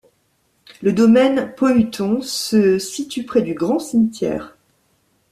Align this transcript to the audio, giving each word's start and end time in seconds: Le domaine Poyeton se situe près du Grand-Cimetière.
Le 0.81 0.93
domaine 0.93 1.53
Poyeton 1.55 2.23
se 2.23 2.79
situe 2.79 3.23
près 3.23 3.43
du 3.43 3.53
Grand-Cimetière. 3.53 4.57